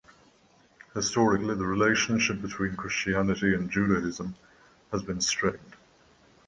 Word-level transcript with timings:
Historically, 0.95 1.53
the 1.53 1.63
relationship 1.63 2.41
between 2.41 2.75
Christianity 2.75 3.53
and 3.53 3.69
Judaism 3.69 4.35
has 4.91 5.03
been 5.03 5.21
strained. 5.21 5.75